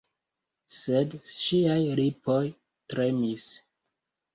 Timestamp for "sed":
0.77-1.13